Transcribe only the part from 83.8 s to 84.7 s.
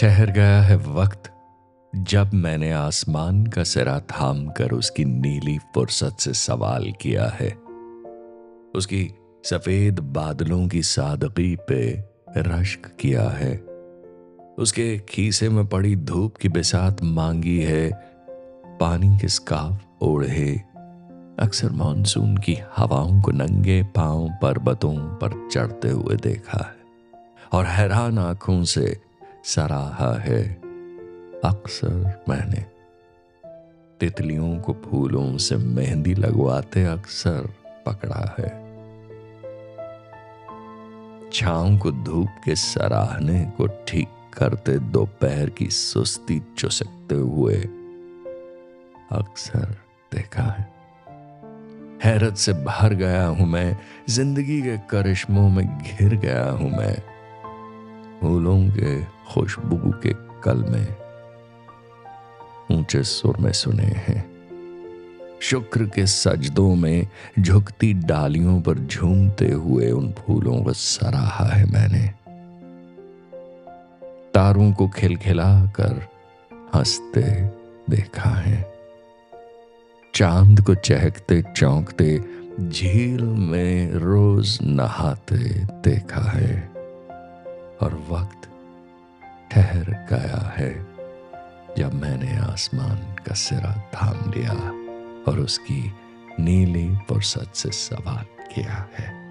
रोज